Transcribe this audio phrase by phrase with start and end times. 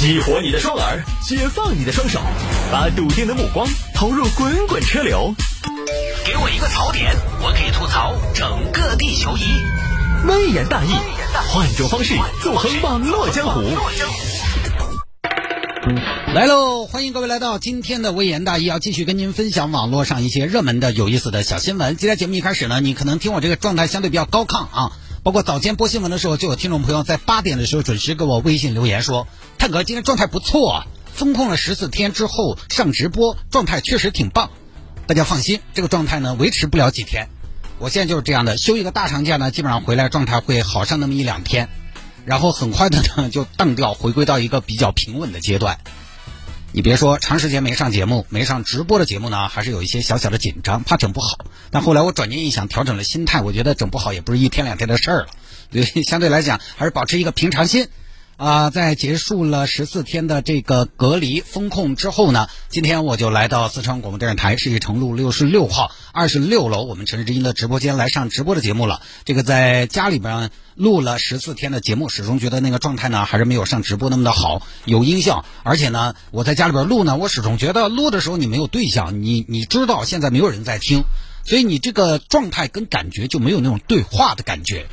[0.00, 2.22] 激活你的双耳，解放你的双手，
[2.72, 5.34] 把笃定的目光投入滚滚车流。
[6.24, 9.42] 给我一个槽点，我可以吐槽整个地球仪。
[10.26, 10.88] 微言大义，
[11.50, 13.60] 换种方式纵横网络江湖。
[16.34, 16.86] 来喽！
[16.86, 21.98] 欢迎各位来到今天的微言大义，要继续跟您分享网络上一些热门的、有意思的小新闻。
[21.98, 24.92] 今天节目一开始呢，你可能听我这个状态相对比较高亢啊。
[25.22, 29.28] 包括早间播新闻的时候，就有听众朋友在八点的时候准时给我微信留言说
[29.58, 34.50] ：“探哥今天状态不错啊，封控了十四天之后上直播，状态确实挺棒。”
[35.06, 37.28] 大家放心，这个状态呢维持不了几天。
[37.78, 41.68] 我现在就是这样的，休一个大长假呢，基本上回来状态会好上那么一两天，
[42.24, 45.80] 然后很快的呢就荡掉，回归到一个比较平稳的阶段。
[46.72, 51.44] 你别说，长时间没上节目、没上直播的节目呢，还是有一些小小的紧张，怕整不好。
[51.72, 55.26] 但后来我转念一想，调整了心态，我觉得整不好也不是一天两天的事儿了，
[55.72, 57.88] 所以相对来讲还是保持一个平常心。
[58.40, 69.02] 啊，在结束了十四天的这个隔离封控之后呢，今天我就来到四川广播电视台世纪城路六十六号二十六楼我们城市之音的直播间来上直播的节目了。
[69.26, 81.02] 这个在家里边录了十四天的节目，始终觉得那个状态呢还是没有上直播那么的好，有音效，而且呢我在家里边录呢，我始终觉得录的时候你没有对象，你你知道现在没有人在听，
[81.44, 84.86] 所以你这个状态跟感觉就没有那种对话的感觉。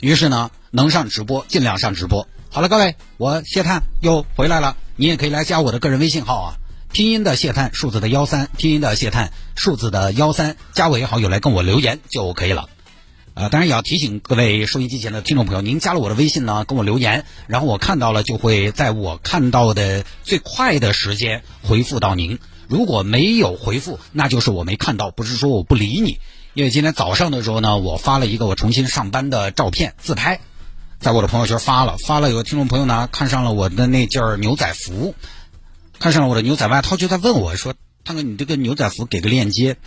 [0.00, 2.28] 于是呢，能上直播尽量上直播。
[2.52, 4.76] 好了，各位，我谢探又回来了。
[4.96, 6.56] 你也可以来加我的个人微信号啊，
[6.92, 12.68] 拼音的谢探，数字的幺三，拼音的谢探，数字的幺三，加为好友来跟我留言就可以了。
[13.34, 22.40] 呃，当然也要提醒各位收音机前的听众朋友，您加了我的微信呢，跟我留言，然后我看到了就会在我看到的最快的时间回复到您。
[22.66, 26.18] 如果没有回复，那就是我没看到，不是说我不理你。
[26.54, 30.40] 因为今天早上的时候呢，我发了一个我重新上班的照片自拍。
[31.00, 35.14] 在我的朋友圈发了，发了有个听众朋友呢看上了我的那件牛仔服，
[35.98, 37.72] 看上了我的牛仔外套，就在问我说
[38.04, 39.78] ：“探哥，你这个牛仔服给个链接。”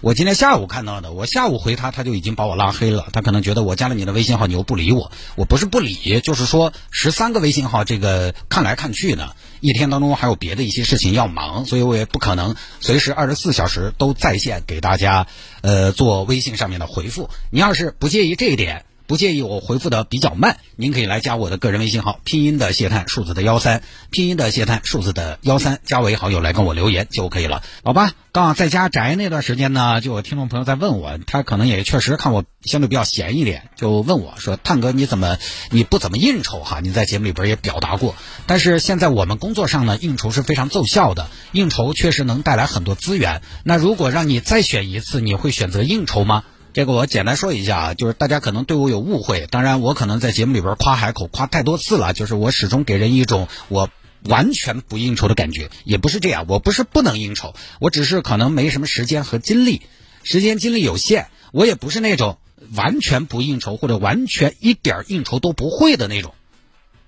[0.00, 3.06] 我今天下午看到的，我下午回他，他就已经把我拉黑了。
[3.12, 5.12] 他可能觉得我加了你的微信号，你又不理我。
[5.36, 15.26] 我不是不理，就是说十三个微信号，这个看来看去呢，一天当中还有别的一些事情要忙，所以我也不可能随时二十四小时都在线给大家
[15.60, 17.28] 呃做微信上面的回复。
[17.50, 18.86] 你要是不介意这一点。
[19.12, 28.12] 不介意我回复的比较慢，您可以来加我的个人微信号，拼音的谢探，数字的幺三，拼音的谢探，数字的幺三，加为好友来跟我留言就可以了，好吧？
[28.32, 35.36] 刚好在家宅那段时间呢，就有听众朋友在问我，他可能也确实看我相对比较闲一点，就问我说：“探哥，你怎么
[35.68, 36.80] 你不怎么应酬哈？
[36.80, 38.14] 你在节目里边也表达过，
[38.46, 43.42] 但是现在我们工作上呢，应酬是非常奏效的，应酬确实能带来很多资源。
[43.62, 53.90] 那如果让你再选一次，你会选择应酬吗？”这个我简单说一下啊，就是大家可能对我有误会，当然我可能在节目里边夸海口夸太多次了，就是我始终给人一种我
[54.24, 59.82] 完全不应酬的感觉，也不是这样，我不是不能应酬，我只是可能没什么时间和精力，
[60.22, 62.38] 时间精力有限，我也不是那种
[62.74, 66.34] 完全不应酬或者完全一点应酬都不会的那种，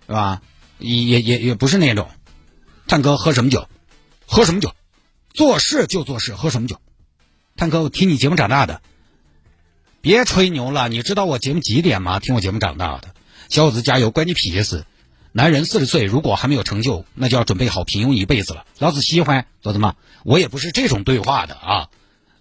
[0.06, 0.42] 是吧？
[0.78, 2.10] 也也也不是那种，
[2.86, 3.66] 探哥喝什么酒？
[4.26, 4.74] 喝什么酒？
[5.32, 6.78] 做事就做事，喝什么酒？
[7.56, 8.82] 探哥，我听你节目长大的。
[10.04, 12.20] 别吹牛了，你知道我节目几点吗？
[12.20, 13.14] 听我节目长大的，
[13.48, 14.84] 小伙子加油，关你屁事！
[15.32, 18.66] 男人四十岁如果还没有成就，那就要准备好平庸一辈子了。
[18.78, 19.96] 老子喜欢，做什么？
[20.22, 21.88] 我也不是这种对话的啊，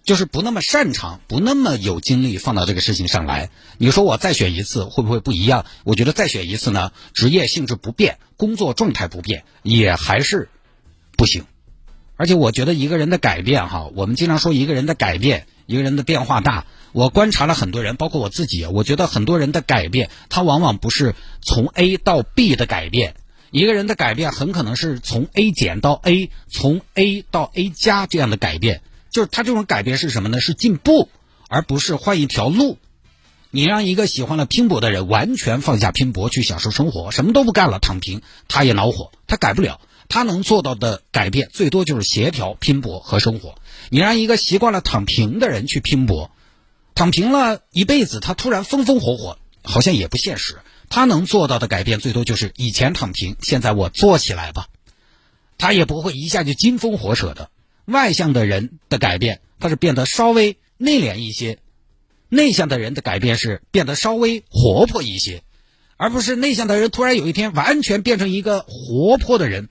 [0.02, 3.48] 就是不那么擅长，不那么有精力放到这个事情上来。
[3.78, 5.64] 你说我再选一次会不会不一样？
[5.84, 10.50] 我觉得再选一次呢，职业性质不变，工作状态不变，也还是
[11.16, 11.46] 不行。
[12.16, 16.66] 而且我觉得一个人的改变，哈，我们经常说一个人的改变，一个人的变化大。
[16.94, 23.16] 我观察了很多人，包括我自己，我觉得很多人的改变，他往往不是从 A 到 B 的改变。
[23.50, 28.80] 一个人的改变很可能是从 A 减到 A，从 A 到 A 加这样的改变。
[29.10, 30.40] 就是他这种改变是什么呢？
[30.40, 31.08] 是进步，
[31.48, 32.78] 而不是换一条路。
[33.50, 39.80] 你让一个喜欢了拼搏的人完全放下拼搏去享受生活，什么都不干了躺平，他也恼火，他改不了。
[40.08, 43.56] 他能做到的改变最多就是协调拼搏和生活。
[43.88, 46.30] 你让一个习惯了躺平的人去拼搏。
[46.94, 50.58] 躺平了一辈子，他突然风风火火，好像也不现实。
[50.88, 54.68] 他能做到的改变，最多就是以前躺平，现在我做起来吧。
[55.58, 57.50] 他也不会一下就金风火扯的。
[57.86, 61.56] 外向的人的改变，他是变得稍微内敛一些；
[62.28, 65.42] 内向的人的改变是变得稍微活泼一些，
[65.96, 69.68] 而不是内向的人突然有一天完全变成一个活泼的人。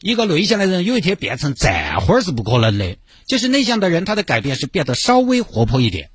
[0.00, 1.68] 一个内向的人有一天变成这
[2.06, 2.96] 会儿是不可能的。
[3.26, 6.10] 就是内向的人，他的改变是变得稍微活泼一点。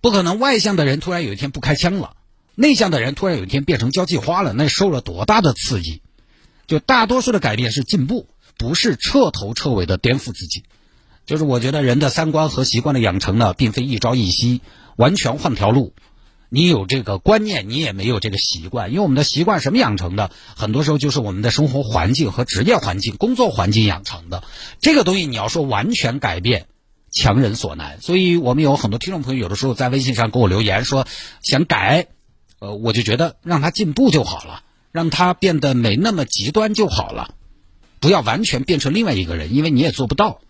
[0.00, 2.16] 不可能，外向的人突然有一天不开枪了，
[2.54, 6.02] 内向的人突然有一天变成交际花了，那受了多大的刺激？
[6.66, 10.64] 就大多数的改变是进步，不是彻头彻尾的颠覆自己。
[11.24, 14.60] 就是我觉得人的三观和习惯的养成呢，并非一朝一夕，
[14.96, 15.92] 完全换条路。
[16.48, 20.30] 你有这个观念，你也没有这个习惯，因为我们的习惯什么养成的？
[20.54, 24.44] 很多时候就是我们的生活环境和职业环境、工作环境养成的。
[24.80, 26.68] 这个东西你要说完全改变，
[27.10, 28.00] 强人所难。
[28.00, 31.06] 所以我们有很多听众朋友，有的时候在微信上给我留言说
[31.42, 32.06] 想改，
[32.58, 34.62] 呃，我就觉得让他进步就好了，
[34.92, 37.34] 让他变得没那么极端就好了，
[38.00, 40.40] 不要完全变成另外一个人，因为你也做不到。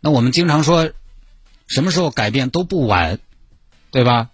[0.00, 0.90] 那我们经常说，
[1.66, 3.18] 什么时候改变都不晚，
[3.90, 4.30] 对吧？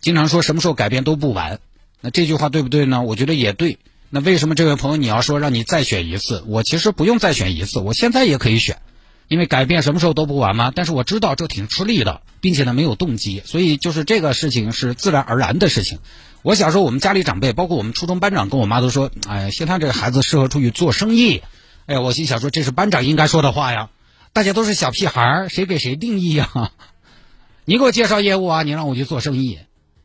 [0.00, 1.58] 经常说什么时候改变都不晚，
[2.00, 3.02] 那这句话对不对呢？
[3.02, 3.78] 我觉得也对。
[4.10, 6.44] 那为什么这位朋友你要说让你再选一次？
[6.46, 8.80] 我其实不用再选一次，我现在也可以选，
[9.28, 10.72] 因为改变什么时候都不晚嘛。
[10.74, 15.98] 但是我知道这挺吃力的，并且呢没有动机，所以就是这个事情是自然而然的事情。
[16.42, 21.42] 我小时候我们家里长辈，包括我们初中班长跟我妈都说：“哎，谢探这个孩子适合出去做生意。”
[21.86, 23.90] 哎呀，我心想说这是班长应该说的话呀。
[24.32, 26.72] 大家都是小屁孩儿，谁给谁定义呀？
[27.64, 29.58] 你给我介绍业务啊，你让我去做生意。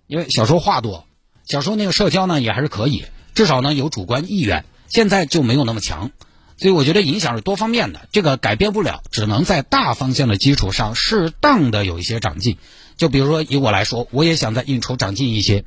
[0.07, 1.05] 因为小时候话多，
[1.45, 3.05] 小时候那个社交呢也还是可以，
[3.35, 4.65] 至少呢有主观意愿。
[4.89, 6.11] 现在就没有那么强，
[6.57, 12.57] 所以我觉得影响是多方面的，这个改变不了，只能在大方向的基础上适当的有一些长进。
[12.95, 15.65] 就比如说以我来说，我也想在应酬长进一些。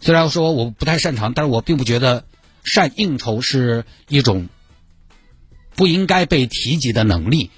[0.00, 2.24] 虽然说我不太擅长，但是我并不觉得
[2.64, 4.48] 善应酬是一种
[5.76, 7.50] 不应该被提及的能力。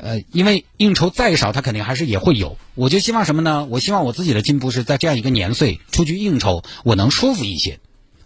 [0.00, 2.56] 呃，因为应酬再少，他肯定还是也会有。
[2.76, 3.64] 我就希望什么呢？
[3.64, 7.80] 我希望我自己的进步是在这样一个年岁出去应酬，我能舒服一些，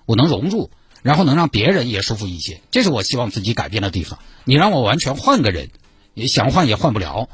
[0.04, 0.70] 我能融入，
[1.02, 2.60] 然后能让别人也舒服一些。
[2.70, 4.18] 这是我希望自己改变的地方。
[4.44, 5.68] 你让我完全换个人，
[6.14, 7.28] 也想换也换不了。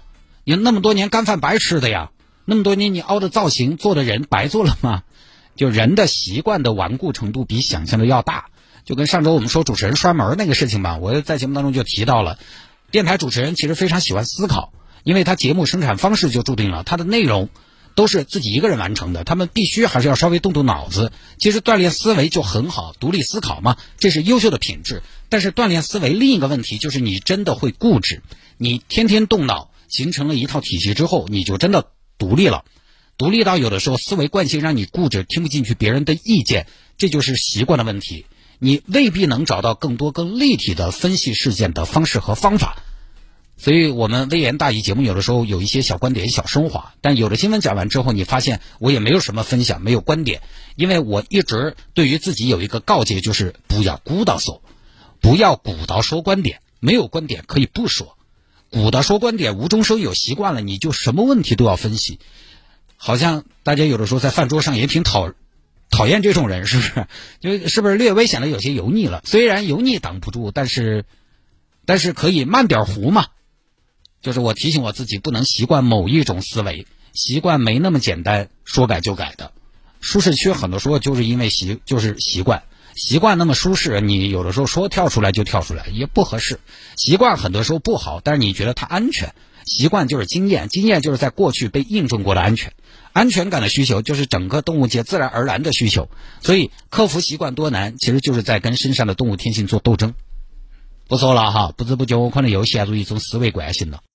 [0.44, 2.10] 你那么多年干饭白吃的呀，
[2.44, 5.02] 那么多年你凹的造型做的人白做了吗？
[5.54, 8.46] 就人的习惯的顽固程度比想象的要大。
[8.84, 12.38] 就跟上周我们说主持人摔门那个事情吧，我在节目当中就提到了。
[12.90, 14.72] 电台主持人其实非常喜欢思考，
[15.04, 17.50] 因为他节目生产方式就注定了他的内容
[17.98, 21.10] 都是自己一个人完成的，他们必须还是要稍微动动脑子。
[21.36, 25.02] 其实锻炼思维就很好，独立思考嘛，这是优秀的品质。
[25.28, 28.22] 但是锻炼思维另一个问题就是你真的会固执，
[28.56, 32.64] 你天天动脑，形成了一套体系之后，你就真的独立了，
[33.16, 36.68] 独立到有的时候思维惯性让你固执，听不进去别人的意见，
[36.98, 38.26] 这就是习惯的问题。
[38.60, 42.77] 你未必能找到更多更立体的分析事件的方式和方法，
[43.58, 50.40] 所以我们微言大义节目有的时候有一些小观点、小升华，但有的新闻讲完之后，你发现我也没有什么分享，没有观点，
[50.76, 54.62] 因为我一直对于自己有一个告诫，就是不要鼓捣手，
[55.20, 58.16] 不要鼓捣说观点，没有观点可以不说，
[58.70, 62.20] 鼓捣说观点无中生有习惯了，你就什么问题都要分析，
[62.96, 65.32] 好像大家有的时候在饭桌上也挺讨。
[65.90, 67.06] 讨厌这种人是不是？
[67.40, 69.22] 就是不是略微显得有些油腻了？
[69.24, 71.06] 虽然油腻挡不住，但是，
[71.86, 73.28] 但是可以慢点糊嘛。
[74.20, 79.52] 就是我提醒我自己，不能习惯某一种思维，习惯没那么简单，说改就改的。
[80.00, 82.62] 舒适区很多时候就是因为习，就是习惯，
[82.94, 86.60] 习惯那么舒适，你有的时候说跳出来就跳出来也不合适。
[86.96, 89.34] 习惯很多时候不好，但是你觉得它安全。
[89.64, 92.72] 习惯就是经验，经验就是在过去被印证过的安全。
[93.12, 96.08] 安全感的需求就是整个动物界自然而然的需求，
[96.42, 100.14] 所以克服习惯多难，其实就是在跟身上的动物天性做斗争。
[101.08, 104.00] 不说了哈，不知不觉我可能又陷入一种思维惯性了。